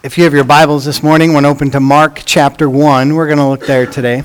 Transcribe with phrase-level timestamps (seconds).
[0.00, 3.16] If you have your Bibles this morning, we're open to Mark chapter 1.
[3.16, 4.22] We're going to look there today.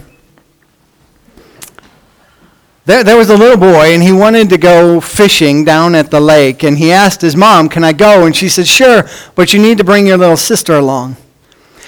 [2.85, 6.19] There, there was a little boy, and he wanted to go fishing down at the
[6.19, 6.61] lake.
[6.61, 8.27] And he asked his mom, Can I go?
[8.27, 11.17] And she said, Sure, but you need to bring your little sister along.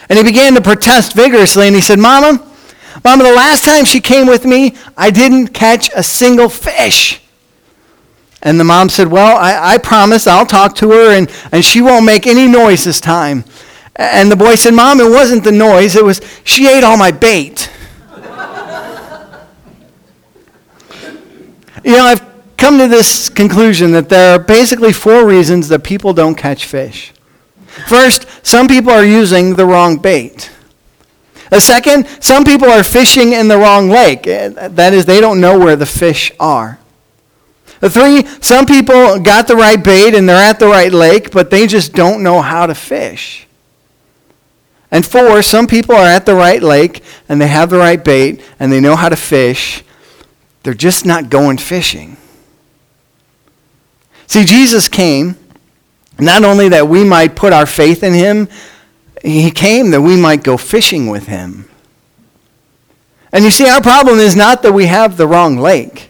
[0.09, 2.43] And he began to protest vigorously, and he said, Mama,
[3.03, 7.21] Mama, the last time she came with me, I didn't catch a single fish.
[8.41, 11.81] And the mom said, Well, I, I promise I'll talk to her, and, and she
[11.81, 13.43] won't make any noise this time.
[13.95, 17.11] And the boy said, Mom, it wasn't the noise, it was she ate all my
[17.11, 17.71] bait.
[21.83, 22.23] you know, I've
[22.57, 27.13] come to this conclusion that there are basically four reasons that people don't catch fish.
[27.87, 30.51] First, some people are using the wrong bait.
[31.51, 34.25] A second, some people are fishing in the wrong lake.
[34.25, 36.79] Eh, that is, they don't know where the fish are.
[37.81, 41.49] The three, some people got the right bait and they're at the right lake, but
[41.49, 43.44] they just don't know how to fish.
[44.95, 48.41] And four, some people are at the right lake and they have the right bait
[48.61, 49.83] and they know how to fish.
[50.63, 52.15] They're just not going fishing.
[54.25, 55.35] See, Jesus came
[56.17, 58.47] not only that we might put our faith in him,
[59.21, 61.67] he came that we might go fishing with him.
[63.33, 66.09] And you see, our problem is not that we have the wrong lake.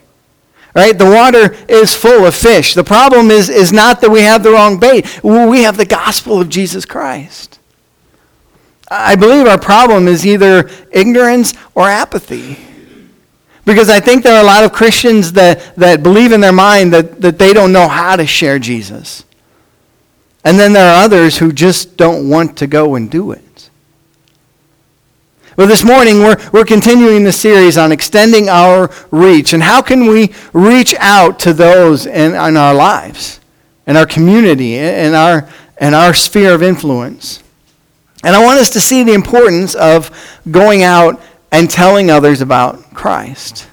[0.76, 0.96] Right?
[0.96, 2.74] The water is full of fish.
[2.74, 5.24] The problem is, is not that we have the wrong bait.
[5.24, 7.58] We have the gospel of Jesus Christ.
[8.88, 12.58] I believe our problem is either ignorance or apathy.
[13.64, 16.92] Because I think there are a lot of Christians that, that believe in their mind
[16.92, 19.24] that, that they don't know how to share Jesus.
[20.44, 23.42] And then there are others who just don't want to go and do it.
[25.56, 29.52] Well, this morning we're, we're continuing the series on extending our reach.
[29.52, 33.40] And how can we reach out to those in, in our lives,
[33.86, 35.48] in our community, in our,
[35.80, 37.42] in our sphere of influence?
[38.24, 40.10] And I want us to see the importance of
[40.50, 41.20] going out
[41.52, 43.68] and telling others about Christ.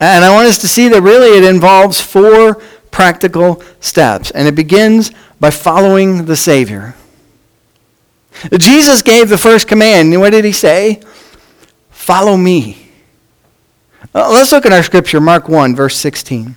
[0.00, 2.54] And I want us to see that really it involves four
[2.90, 4.30] practical steps.
[4.30, 6.94] And it begins by following the Savior.
[8.56, 10.18] Jesus gave the first command.
[10.18, 11.02] What did he say?
[11.90, 12.88] Follow me.
[14.14, 16.56] Let's look at our scripture, Mark 1, verse 16.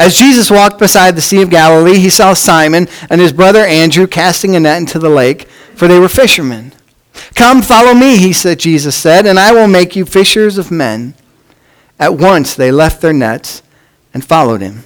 [0.00, 4.06] As Jesus walked beside the Sea of Galilee, he saw Simon and his brother Andrew
[4.06, 6.72] casting a net into the lake, for they were fishermen.
[7.34, 11.12] Come, follow me, he said, Jesus said, and I will make you fishers of men.
[11.98, 13.62] At once they left their nets
[14.14, 14.84] and followed him.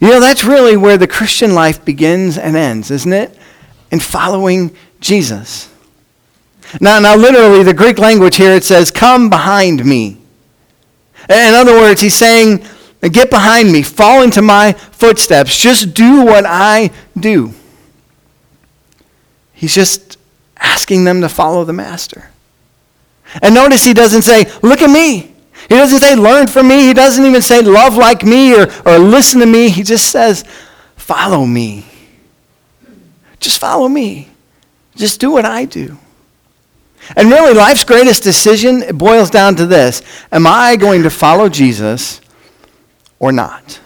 [0.00, 3.36] You know, that's really where the Christian life begins and ends, isn't it?
[3.90, 5.68] In following Jesus.
[6.80, 10.17] Now, now literally, the Greek language here, it says, Come behind me.
[11.28, 12.64] Eh, in other words, he's saying,
[13.00, 17.52] Get behind me, fall into my footsteps, just do what I do.
[19.52, 20.18] He's just
[20.56, 22.30] asking them to follow the master.
[23.42, 25.34] And notice he doesn't say, Look at me.
[25.68, 26.86] He doesn't say, Learn from me.
[26.86, 29.68] He doesn't even say, Love like me or, or listen to me.
[29.68, 30.44] He just says,
[30.96, 31.84] Follow me.
[33.40, 34.28] Just follow me.
[34.96, 35.96] Just do what I do.
[37.16, 42.20] And really, life's greatest decision boils down to this Am I going to follow Jesus
[43.18, 43.80] or not?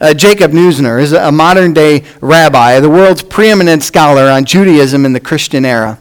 [0.00, 5.12] Uh, Jacob Neusner is a modern day rabbi, the world's preeminent scholar on Judaism in
[5.12, 5.98] the Christian era.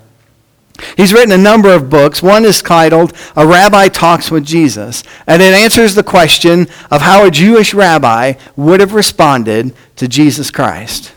[0.97, 2.21] He's written a number of books.
[2.21, 7.25] One is titled A Rabbi Talks with Jesus, and it answers the question of how
[7.25, 11.13] a Jewish rabbi would have responded to Jesus Christ.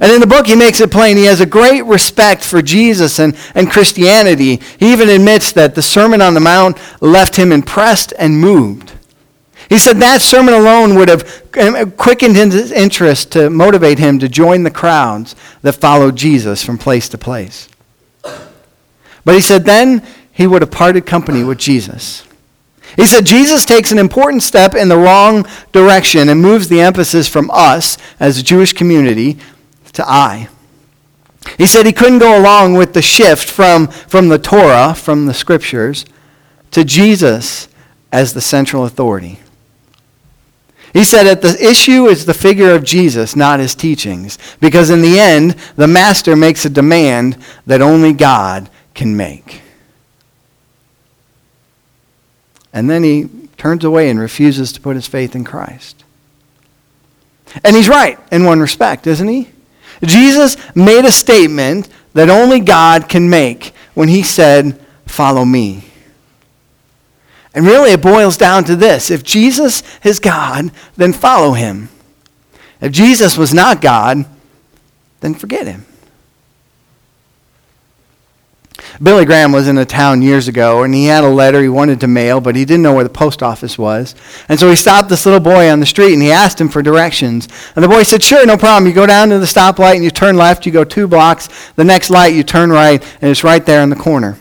[0.00, 3.18] And in the book, he makes it plain he has a great respect for Jesus
[3.18, 4.60] and, and Christianity.
[4.78, 8.92] He even admits that the Sermon on the Mount left him impressed and moved.
[9.68, 14.28] He said that sermon alone would have um, quickened his interest to motivate him to
[14.28, 17.68] join the crowds that followed Jesus from place to place.
[18.22, 22.24] But he said then he would have parted company with Jesus.
[22.96, 27.28] He said Jesus takes an important step in the wrong direction and moves the emphasis
[27.28, 29.38] from us as a Jewish community
[30.06, 30.48] to.
[31.56, 35.34] He said he couldn't go along with the shift from, from the Torah, from the
[35.34, 36.04] scriptures,
[36.72, 37.68] to Jesus
[38.12, 39.38] as the central authority.
[40.92, 45.02] He said that the issue is the figure of Jesus, not his teachings, because in
[45.02, 47.36] the end, the master makes a demand
[47.66, 49.62] that only God can make.
[52.72, 56.04] And then he turns away and refuses to put his faith in Christ.
[57.64, 59.48] And he's right in one respect, isn't he?
[60.04, 65.84] Jesus made a statement that only God can make when he said, Follow me.
[67.54, 71.88] And really, it boils down to this if Jesus is God, then follow him.
[72.80, 74.24] If Jesus was not God,
[75.20, 75.84] then forget him.
[79.02, 82.00] Billy Graham was in a town years ago, and he had a letter he wanted
[82.00, 84.14] to mail, but he didn't know where the post office was.
[84.48, 86.82] And so he stopped this little boy on the street, and he asked him for
[86.82, 87.48] directions.
[87.74, 88.88] And the boy said, Sure, no problem.
[88.88, 90.66] You go down to the stoplight, and you turn left.
[90.66, 91.70] You go two blocks.
[91.72, 94.38] The next light, you turn right, and it's right there in the corner.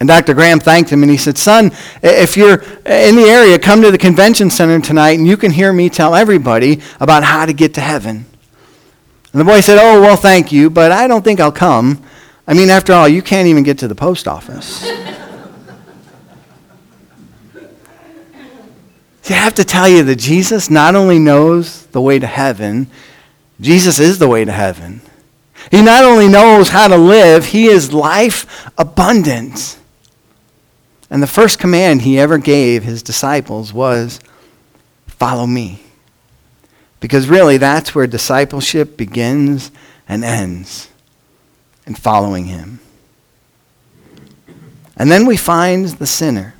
[0.00, 0.32] And Dr.
[0.32, 1.72] Graham thanked him, and he said, Son,
[2.02, 5.72] if you're in the area, come to the convention center tonight, and you can hear
[5.72, 8.24] me tell everybody about how to get to heaven.
[9.32, 12.02] And the boy said, Oh, well, thank you, but I don't think I'll come.
[12.50, 14.82] I mean, after all, you can't even get to the post office.
[19.30, 22.88] I have to tell you that Jesus not only knows the way to heaven,
[23.60, 25.00] Jesus is the way to heaven.
[25.70, 29.78] He not only knows how to live, he is life abundant.
[31.08, 34.18] And the first command he ever gave his disciples was
[35.06, 35.84] follow me.
[36.98, 39.70] Because really, that's where discipleship begins
[40.08, 40.89] and ends
[41.86, 42.80] and following him.
[44.96, 46.54] And then we find the sinner.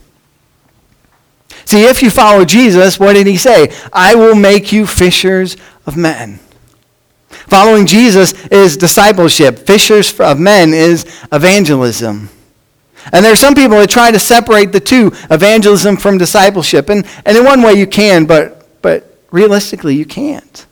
[1.64, 3.72] See, if you follow Jesus, what did he say?
[3.93, 5.56] I will make you fishers
[5.87, 6.40] of men.
[7.28, 9.58] Following Jesus is discipleship.
[9.58, 12.28] Fishers of men is evangelism.
[13.12, 16.88] And there are some people that try to separate the two, evangelism from discipleship.
[16.88, 20.66] And, and in one way you can, but, but realistically you can't.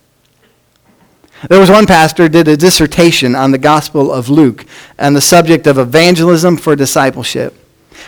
[1.49, 4.64] There was one pastor did a dissertation on the Gospel of Luke
[4.99, 7.55] and the subject of evangelism for discipleship.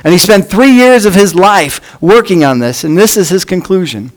[0.03, 3.45] And he spent three years of his life working on this, and this is his
[3.45, 4.13] conclusion.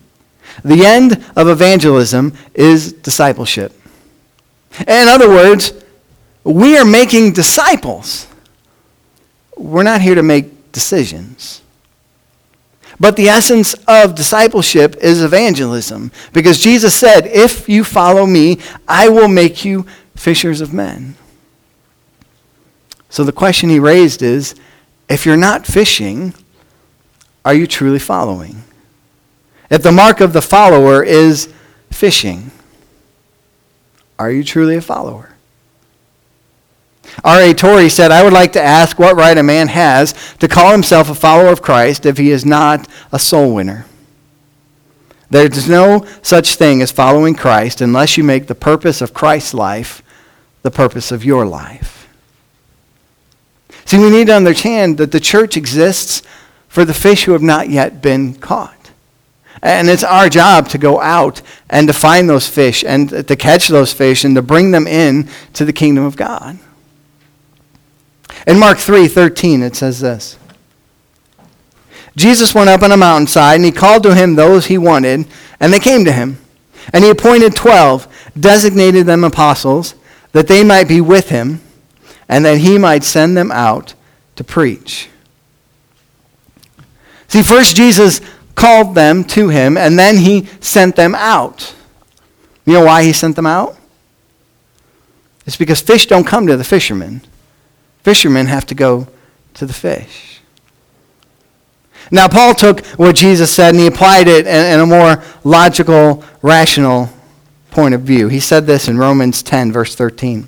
[0.63, 3.73] The end of evangelism is discipleship.
[4.87, 5.73] In other words,
[6.43, 8.27] we are making disciples.
[9.57, 11.61] We're not here to make decisions.
[12.99, 16.11] But the essence of discipleship is evangelism.
[16.31, 19.85] Because Jesus said, If you follow me, I will make you
[20.15, 21.15] fishers of men.
[23.09, 24.55] So the question he raised is
[25.09, 26.33] if you're not fishing,
[27.45, 28.63] are you truly following?
[29.69, 31.51] If the mark of the follower is
[31.91, 32.51] fishing,
[34.17, 35.32] are you truly a follower?
[37.23, 37.53] R.A.
[37.53, 41.09] Torrey said, I would like to ask what right a man has to call himself
[41.09, 43.85] a follower of Christ if he is not a soul winner.
[45.29, 49.53] There is no such thing as following Christ unless you make the purpose of Christ's
[49.53, 50.03] life
[50.61, 52.07] the purpose of your life.
[53.85, 56.21] See, we need to understand that the church exists
[56.67, 58.91] for the fish who have not yet been caught.
[59.61, 63.67] And it's our job to go out and to find those fish and to catch
[63.67, 66.57] those fish and to bring them in to the kingdom of God.
[68.45, 70.37] In Mark 3:13 it says this.
[72.15, 75.25] Jesus went up on a mountainside and he called to him those he wanted,
[75.59, 76.37] and they came to him.
[76.91, 78.07] And he appointed 12,
[78.39, 79.95] designated them apostles,
[80.33, 81.61] that they might be with him,
[82.27, 83.93] and that he might send them out
[84.35, 85.09] to preach.
[87.29, 88.21] See, first Jesus
[88.53, 91.73] called them to him, and then he sent them out.
[92.65, 93.75] You know why he sent them out?
[95.45, 97.21] It's because fish don't come to the fishermen.
[98.03, 99.07] Fishermen have to go
[99.55, 100.41] to the fish.
[102.11, 107.09] Now, Paul took what Jesus said and he applied it in, a more logical, rational
[107.71, 108.27] point of view.
[108.27, 110.47] He said this in Romans 10, verse 13.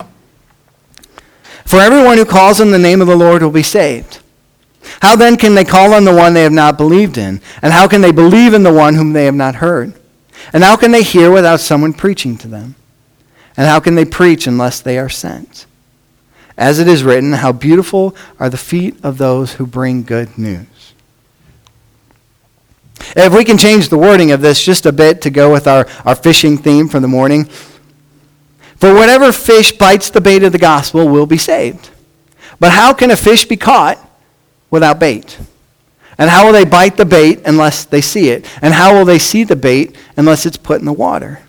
[1.66, 4.20] For everyone who calls on the name of the Lord will be saved.
[5.02, 7.42] How then can they call on the one they have not believed in?
[7.62, 9.94] And how can they believe in the one whom they have not heard?
[10.54, 12.76] And how can they hear without someone preaching to them?
[13.58, 15.66] And how can they preach unless they are sent?
[16.58, 20.68] As it is written, how beautiful are the feet of those who bring good news.
[23.16, 25.88] If we can change the wording of this just a bit to go with our,
[26.06, 27.46] our fishing theme for the morning,
[28.78, 31.90] for whatever fish bites the bait of the gospel will be saved.
[32.60, 33.98] But how can a fish be caught
[34.70, 35.38] without bait?
[36.18, 38.50] And how will they bite the bait unless they see it?
[38.62, 41.42] And how will they see the bait unless it's put in the water?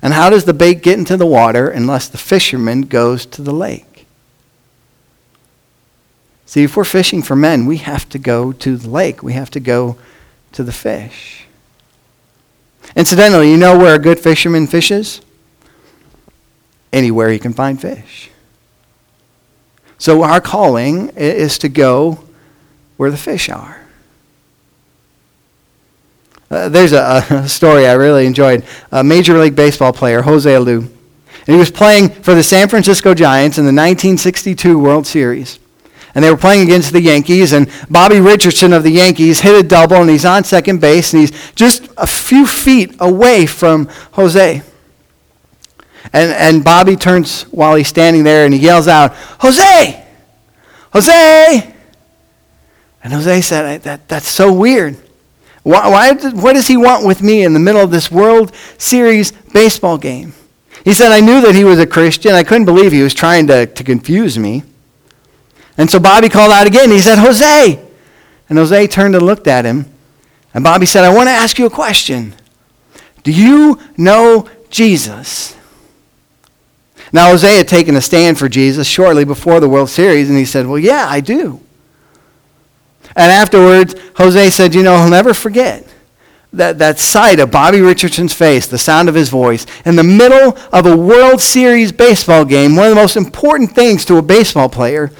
[0.00, 3.52] And how does the bait get into the water unless the fisherman goes to the
[3.52, 3.87] lake?
[6.48, 9.22] See, if we're fishing for men, we have to go to the lake.
[9.22, 9.98] We have to go
[10.52, 11.44] to the fish.
[12.96, 15.20] Incidentally, you know where a good fisherman fishes?
[16.90, 18.30] Anywhere he can find fish.
[19.98, 22.24] So our calling is to go
[22.96, 23.86] where the fish are.
[26.50, 28.64] Uh, there's a, a, story I really enjoyed.
[28.90, 30.90] A Major League Baseball player, Jose Alou, and
[31.44, 35.58] he was playing for the San Francisco Giants in the 1962 World Series
[36.14, 39.66] and they were playing against the Yankees, and Bobby Richardson of the Yankees hit a
[39.66, 44.62] double, and he's on second base, and he's just a few feet away from Jose.
[46.12, 50.06] And, and Bobby turns while he's standing there and he yells out, Jose!
[50.92, 51.74] Jose!
[53.04, 54.96] And Jose said, that, That's so weird.
[55.62, 59.32] Why, why, what does he want with me in the middle of this World Series
[59.32, 60.32] baseball game?
[60.84, 62.32] He said, I knew that he was a Christian.
[62.32, 64.62] I couldn't believe he was trying to, to confuse me.
[65.78, 66.90] And so Bobby called out again.
[66.90, 67.80] He said, Jose!
[68.48, 69.86] And Jose turned and looked at him.
[70.52, 72.34] And Bobby said, I want to ask you a question.
[73.22, 75.56] Do you know Jesus?
[77.12, 80.44] Now, Jose had taken a stand for Jesus shortly before the World Series, and he
[80.44, 81.60] said, Well, yeah, I do.
[83.16, 85.86] And afterwards, Jose said, You know, he'll never forget
[86.52, 90.56] that, that sight of Bobby Richardson's face, the sound of his voice, in the middle
[90.72, 94.68] of a World Series baseball game, one of the most important things to a baseball
[94.68, 95.10] player.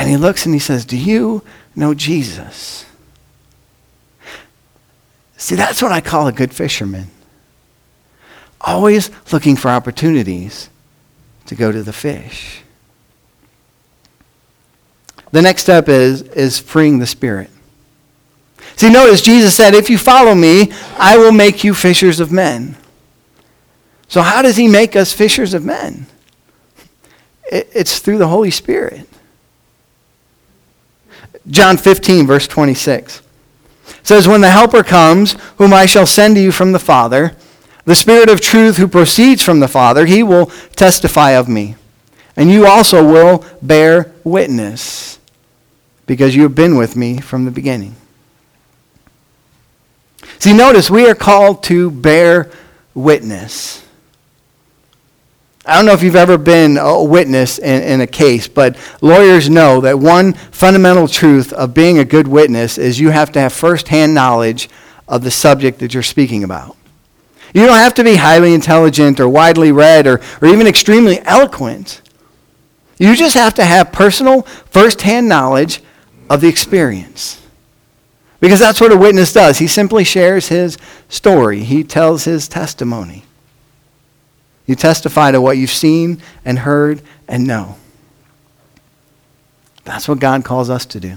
[0.00, 1.42] And he looks and he says, Do you
[1.76, 2.86] know Jesus?
[5.36, 7.08] See, that's what I call a good fisherman.
[8.62, 10.70] Always looking for opportunities
[11.44, 12.62] to go to the fish.
[15.32, 17.50] The next step is, is freeing the Spirit.
[18.76, 22.74] See, notice Jesus said, If you follow me, I will make you fishers of men.
[24.08, 26.06] So, how does he make us fishers of men?
[27.52, 29.06] It's through the Holy Spirit.
[31.48, 33.22] John 15, verse 26
[34.02, 37.36] says, When the Helper comes, whom I shall send to you from the Father,
[37.84, 41.76] the Spirit of truth who proceeds from the Father, he will testify of me.
[42.36, 45.18] And you also will bear witness,
[46.06, 47.96] because you have been with me from the beginning.
[50.38, 52.50] See, notice we are called to bear
[52.94, 53.86] witness.
[55.66, 59.50] I don't know if you've ever been a witness in, in, a case, but lawyers
[59.50, 63.52] know that one fundamental truth of being a good witness is you have to have
[63.52, 64.70] firsthand knowledge
[65.06, 66.76] of the subject that you're speaking about.
[67.52, 72.00] You don't have to be highly intelligent or widely read or, or even extremely eloquent.
[72.98, 75.82] You just have to have personal, firsthand knowledge
[76.30, 77.44] of the experience.
[78.38, 79.58] Because that's what a witness does.
[79.58, 83.24] He simply shares his story, he tells his testimony.
[84.70, 87.74] You testify to what you've seen and heard and know.
[89.82, 91.16] That's what God calls us to do.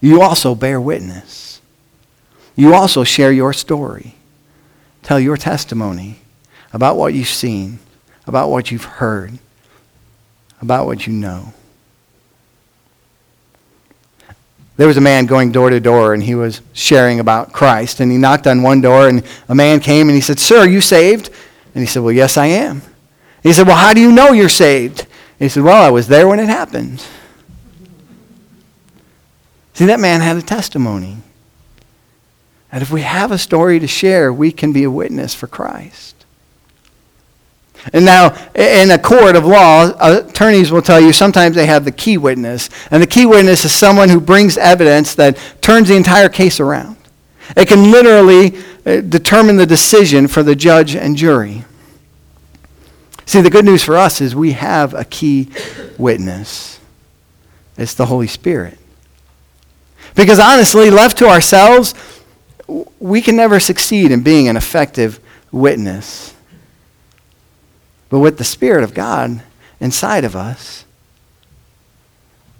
[0.00, 1.60] You also bear witness.
[2.54, 4.14] You also share your story.
[5.02, 6.20] Tell your testimony
[6.72, 7.80] about what you've seen,
[8.24, 9.40] about what you've heard,
[10.62, 11.52] about what you know.
[14.76, 17.98] There was a man going door to door and he was sharing about Christ.
[17.98, 20.80] And he knocked on one door and a man came and he said, Sir, you
[20.80, 21.30] saved?
[21.74, 22.82] And he said, Well, yes, I am.
[23.42, 25.00] He said, Well, how do you know you're saved?
[25.00, 25.08] And
[25.38, 27.04] he said, Well, I was there when it happened.
[29.74, 31.18] See, that man had a testimony.
[32.72, 36.18] And if we have a story to share, we can be a witness for Christ.
[37.92, 41.92] And now, in a court of law, attorneys will tell you sometimes they have the
[41.92, 42.68] key witness.
[42.90, 46.96] And the key witness is someone who brings evidence that turns the entire case around.
[47.56, 51.62] It can literally uh, Uh, determine the decision for the judge and jury.
[53.26, 55.50] See, the good news for us is we have a key
[55.98, 56.80] witness.
[57.76, 58.78] It's the Holy Spirit.
[60.14, 61.92] Because honestly, left to ourselves,
[62.98, 65.20] we can never succeed in being an effective
[65.52, 66.34] witness.
[68.08, 69.42] But with the Spirit of God
[69.80, 70.86] inside of us,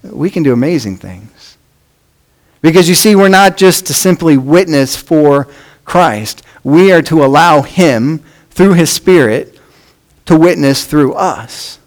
[0.02, 1.56] we can do amazing things.
[2.60, 5.48] Because you see, we're not just to simply witness for
[5.88, 9.58] Christ, we are to allow Him, through His Spirit,
[10.26, 11.78] to witness through us.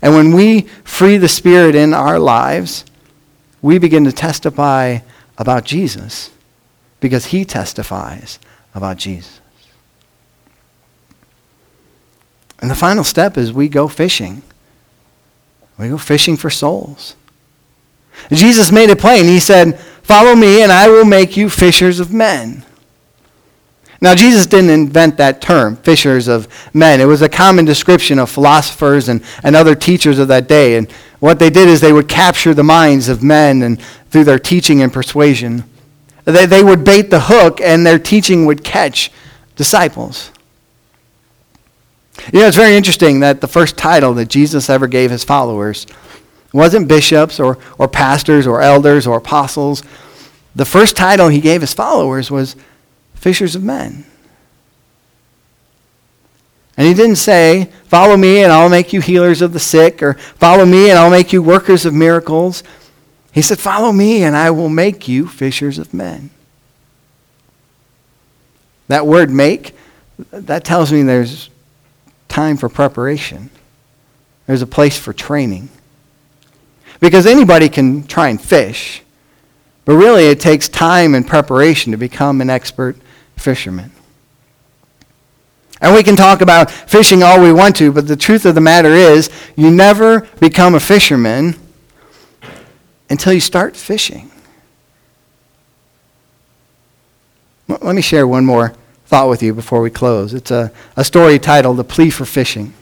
[0.00, 2.84] And when we free the Spirit in our lives,
[3.60, 4.98] we begin to testify
[5.38, 6.30] about Jesus
[7.00, 8.38] because he testifies
[8.74, 9.40] about Jesus.
[12.60, 14.42] And the final step is we go fishing.
[15.78, 17.16] We go fishing for souls.
[18.30, 19.24] Jesus made it plain.
[19.24, 22.64] He said, Follow me, and I will make you fishers of men.
[24.00, 27.00] Now, Jesus didn't invent that term, fishers of men.
[27.00, 30.76] It was a common description of philosophers and, and other teachers of that day.
[30.76, 34.38] And what they did is they would capture the minds of men and through their
[34.38, 35.64] teaching and persuasion.
[36.24, 39.10] They, they would bait the hook, and their teaching would catch
[39.54, 40.30] disciples.
[42.32, 45.86] You know, it's very interesting that the first title that Jesus ever gave his followers
[46.52, 49.82] wasn't bishops or, or pastors or elders or apostles.
[50.54, 52.56] The first title he gave his followers was
[53.16, 54.04] fishers of men.
[56.76, 60.14] And he didn't say, Follow me and I'll make you healers of the sick, or
[60.14, 62.62] Follow me and I'll make you workers of miracles.
[63.32, 66.30] He said, Follow me and I will make you fishers of men.
[68.88, 69.74] That word make,
[70.30, 71.50] that tells me there's
[72.28, 73.50] time for preparation.
[74.46, 75.68] There's a place for training.
[77.00, 79.02] Because anybody can try and fish,
[79.84, 82.96] but really it takes time and preparation to become an expert
[83.36, 83.92] fisherman.
[85.80, 88.60] And we can talk about fishing all we want to, but the truth of the
[88.60, 91.54] matter is, you never become a fisherman
[93.10, 94.30] until you start fishing.
[97.68, 98.74] Let me share one more
[99.06, 100.34] thought with you before we close.
[100.34, 102.72] It's a, a story titled The Plea for Fishing.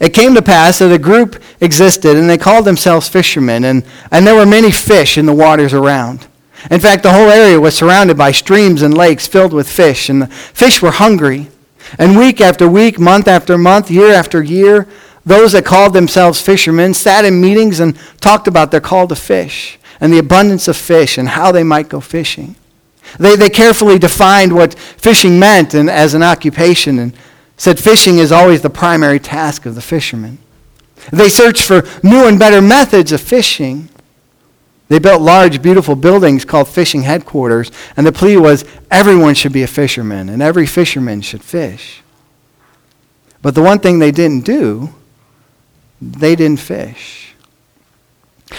[0.00, 4.26] It came to pass that a group existed, and they called themselves fishermen, and, and
[4.26, 6.26] there were many fish in the waters around.
[6.70, 10.22] In fact, the whole area was surrounded by streams and lakes filled with fish, and
[10.22, 11.48] the fish were hungry.
[11.98, 14.86] And week after week, month after month, year after year,
[15.24, 19.78] those that called themselves fishermen sat in meetings and talked about their call to fish
[20.00, 22.56] and the abundance of fish and how they might go fishing.
[23.18, 27.14] They, they carefully defined what fishing meant and, as an occupation and
[27.56, 30.38] said fishing is always the primary task of the fisherman.
[31.12, 33.88] They searched for new and better methods of fishing.
[34.88, 39.62] They built large, beautiful buildings called fishing headquarters, and the plea was everyone should be
[39.62, 42.02] a fisherman, and every fisherman should fish.
[43.42, 44.94] But the one thing they didn't do,
[46.00, 47.34] they didn't fish.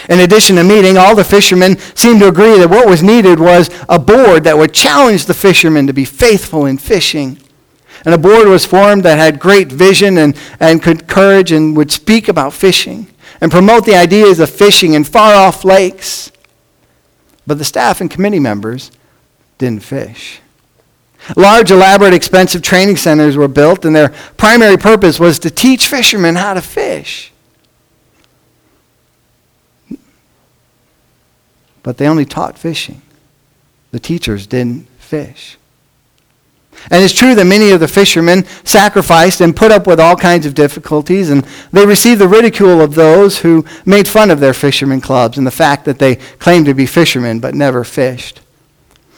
[0.08, 3.68] In addition to meeting, all the fishermen seemed to agree that what was needed was
[3.88, 7.38] a board that would challenge the fishermen to be faithful in fishing.
[8.04, 11.90] And a board was formed that had great vision and, and could courage and would
[11.90, 13.09] speak about fishing
[13.40, 16.30] and promote the ideas of fishing in far off lakes.
[17.46, 18.90] But the staff and committee members
[19.58, 20.40] didn't fish.
[21.36, 26.34] Large, elaborate, expensive training centers were built, and their primary purpose was to teach fishermen
[26.34, 27.32] how to fish.
[31.82, 33.02] But they only taught fishing.
[33.90, 35.56] The teachers didn't fish.
[36.90, 40.46] And it's true that many of the fishermen sacrificed and put up with all kinds
[40.46, 45.00] of difficulties, and they received the ridicule of those who made fun of their fishermen
[45.00, 48.40] clubs and the fact that they claimed to be fishermen but never fished.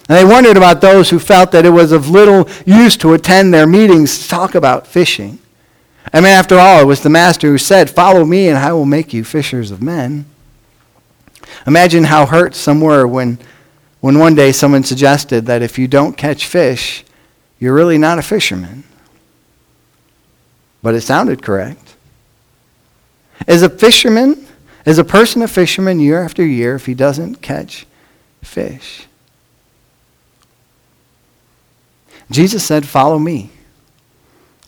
[0.09, 3.55] And they wondered about those who felt that it was of little use to attend
[3.55, 5.39] their meetings to talk about fishing.
[6.13, 8.85] I mean, after all, it was the Master who said, Follow me, and I will
[8.85, 10.27] make you fishers of men.
[11.67, 13.39] Imagine how hurt some were when,
[14.01, 17.05] when one day someone suggested that if you don't catch fish,
[17.63, 18.83] you're really not a fisherman.
[20.83, 21.95] But it sounded correct.
[23.47, 24.49] As a fisherman,
[24.85, 27.87] as a person a fisherman year after year if he doesn't catch
[28.43, 29.07] fish?
[32.33, 33.51] Jesus said, Follow me,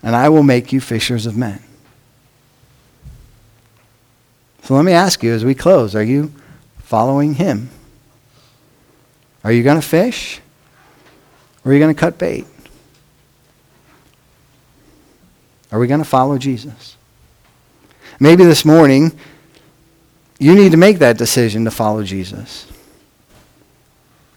[0.01, 1.61] and I will make you fishers of men.
[4.63, 6.31] So let me ask you as we close are you
[6.77, 7.69] following him?
[9.43, 10.39] Are you going to fish?
[11.65, 12.45] Or are you going to cut bait?
[15.75, 16.95] Are we going to follow Jesus?
[18.17, 19.11] Maybe this morning
[20.39, 22.65] you need to make that decision to follow Jesus.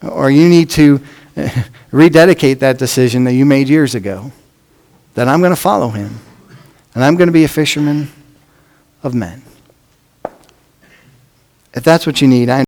[0.03, 1.01] Or you need to
[1.92, 4.33] rededicate that decision that you made years ago
[5.14, 6.18] that I'm going to follow him
[6.96, 8.11] and I'm going to be a fisherman
[9.05, 9.44] of men.
[11.72, 12.64] If that's what you need, I